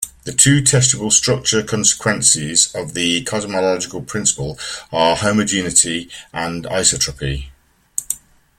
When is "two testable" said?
0.33-1.11